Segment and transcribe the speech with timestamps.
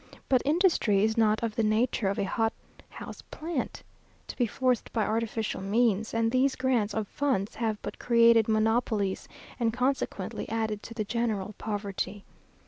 [0.29, 3.83] But industry is not of the nature of a hothouse plant,
[4.27, 9.27] to be forced by artificial means; and these grants of funds have but created monopolies,
[9.59, 12.23] and consequently added to the general poverty.